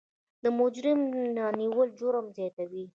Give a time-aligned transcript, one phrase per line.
[0.43, 0.99] د مجرم
[1.35, 2.83] نه نیول جرم زیاتوي.